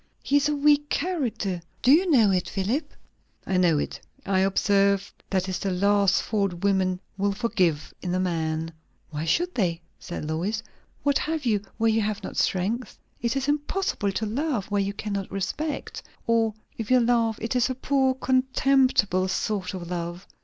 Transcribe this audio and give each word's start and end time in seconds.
He 0.23 0.37
is 0.37 0.49
a 0.49 0.55
weak 0.55 0.89
character; 0.89 1.61
do 1.83 1.91
you 1.91 2.09
know 2.09 2.31
it, 2.31 2.49
Philip?" 2.49 2.91
"I 3.45 3.57
know 3.57 3.77
it. 3.77 4.01
I 4.25 4.39
observe, 4.39 5.13
that 5.29 5.47
is 5.47 5.59
the 5.59 5.69
last 5.69 6.23
fault 6.23 6.55
women 6.63 6.99
will 7.19 7.33
forgive 7.33 7.93
in 8.01 8.15
a 8.15 8.19
man." 8.19 8.71
"Why 9.11 9.25
should 9.25 9.53
they?" 9.53 9.79
said 9.99 10.25
Lois. 10.25 10.63
"What 11.03 11.19
have 11.19 11.45
you, 11.45 11.61
where 11.77 11.91
you 11.91 12.01
have 12.01 12.23
not 12.23 12.35
strength? 12.35 12.97
It 13.21 13.35
is 13.35 13.47
impossible 13.47 14.11
to 14.13 14.25
love 14.25 14.71
where 14.71 14.81
you 14.81 14.93
cannot 14.93 15.31
respect. 15.31 16.01
Or 16.25 16.55
if 16.79 16.89
you 16.89 16.99
love, 16.99 17.37
it 17.39 17.55
is 17.55 17.69
a 17.69 17.75
poor 17.75 18.15
contemptible 18.15 19.27
sort 19.27 19.75
of 19.75 19.91
love." 19.91 20.25